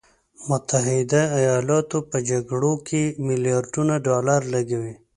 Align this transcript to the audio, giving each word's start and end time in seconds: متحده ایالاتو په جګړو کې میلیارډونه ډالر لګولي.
متحده 0.49 1.21
ایالاتو 1.39 1.97
په 2.09 2.17
جګړو 2.29 2.73
کې 2.87 3.03
میلیارډونه 3.27 3.93
ډالر 4.07 4.41
لګولي. 4.53 4.95